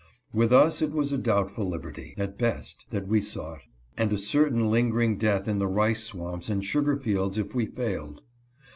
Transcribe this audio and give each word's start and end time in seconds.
With 0.33 0.51
us 0.51 0.81
it 0.81 0.91
was 0.91 1.11
a 1.11 1.17
doubtful 1.19 1.69
liberty, 1.69 2.15
at 2.17 2.35
best, 2.35 2.87
that 2.89 3.07
we 3.07 3.21
sought, 3.21 3.59
and 3.95 4.11
a 4.11 4.17
certain 4.17 4.71
lingering 4.71 5.19
death 5.19 5.47
in 5.47 5.59
the 5.59 5.67
rice 5.67 6.03
swamps 6.03 6.49
and 6.49 6.65
sugar 6.65 6.97
fields 6.97 7.37
if 7.37 7.53
we 7.53 7.67
failed. 7.67 8.23